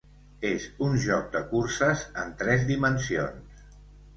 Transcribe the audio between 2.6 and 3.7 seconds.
dimensions.